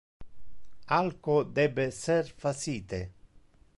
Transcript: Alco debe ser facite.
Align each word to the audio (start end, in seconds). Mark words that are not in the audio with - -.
Alco 0.99 1.37
debe 1.57 1.85
ser 1.99 2.33
facite. 2.45 3.01